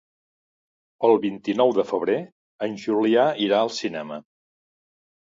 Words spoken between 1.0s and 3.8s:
El vint-i-nou de febrer en Julià irà al